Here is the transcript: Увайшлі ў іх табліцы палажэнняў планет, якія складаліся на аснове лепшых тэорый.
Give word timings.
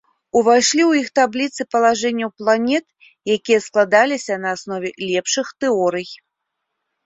Увайшлі 0.39 0.81
ў 0.85 0.91
іх 1.03 1.07
табліцы 1.19 1.61
палажэнняў 1.73 2.33
планет, 2.41 2.85
якія 3.35 3.59
складаліся 3.69 4.41
на 4.49 4.57
аснове 4.57 4.89
лепшых 5.09 5.57
тэорый. 5.63 6.07